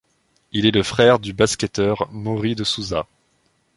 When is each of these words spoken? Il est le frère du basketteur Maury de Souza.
Il 0.51 0.65
est 0.65 0.71
le 0.71 0.81
frère 0.81 1.19
du 1.19 1.31
basketteur 1.31 2.09
Maury 2.11 2.55
de 2.55 2.63
Souza. 2.63 3.05